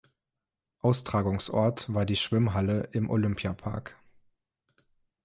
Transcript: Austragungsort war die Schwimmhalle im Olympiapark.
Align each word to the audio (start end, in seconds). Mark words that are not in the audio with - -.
Austragungsort 0.79 1.93
war 1.93 2.05
die 2.07 2.15
Schwimmhalle 2.15 2.89
im 2.91 3.07
Olympiapark. 3.07 3.95